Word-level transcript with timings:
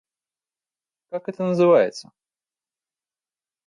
Как 1.11 1.29
это 1.29 1.43
называется? 1.43 2.11